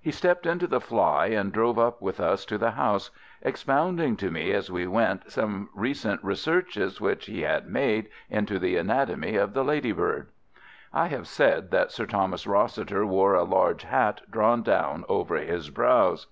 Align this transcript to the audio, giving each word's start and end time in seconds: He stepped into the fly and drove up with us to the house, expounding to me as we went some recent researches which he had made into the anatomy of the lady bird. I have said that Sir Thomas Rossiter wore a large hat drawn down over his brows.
He 0.00 0.10
stepped 0.10 0.46
into 0.46 0.66
the 0.66 0.80
fly 0.80 1.26
and 1.26 1.52
drove 1.52 1.78
up 1.78 2.02
with 2.02 2.18
us 2.18 2.44
to 2.46 2.58
the 2.58 2.72
house, 2.72 3.12
expounding 3.40 4.16
to 4.16 4.28
me 4.28 4.50
as 4.52 4.68
we 4.68 4.88
went 4.88 5.30
some 5.30 5.68
recent 5.76 6.18
researches 6.24 7.00
which 7.00 7.26
he 7.26 7.42
had 7.42 7.68
made 7.68 8.08
into 8.28 8.58
the 8.58 8.76
anatomy 8.76 9.36
of 9.36 9.52
the 9.54 9.62
lady 9.62 9.92
bird. 9.92 10.26
I 10.92 11.06
have 11.06 11.28
said 11.28 11.70
that 11.70 11.92
Sir 11.92 12.06
Thomas 12.06 12.48
Rossiter 12.48 13.06
wore 13.06 13.34
a 13.36 13.44
large 13.44 13.84
hat 13.84 14.22
drawn 14.28 14.64
down 14.64 15.04
over 15.08 15.36
his 15.36 15.70
brows. 15.70 16.26